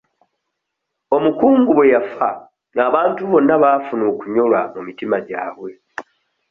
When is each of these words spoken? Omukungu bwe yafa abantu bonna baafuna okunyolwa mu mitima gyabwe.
Omukungu 1.15 1.71
bwe 1.77 1.85
yafa 1.93 2.29
abantu 2.87 3.21
bonna 3.31 3.53
baafuna 3.63 4.03
okunyolwa 4.11 4.59
mu 4.73 4.81
mitima 4.87 5.17
gyabwe. 5.27 5.71